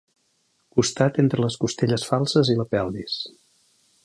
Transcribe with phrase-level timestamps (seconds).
[0.79, 3.23] Costat entre les costelles falses i la pelvis.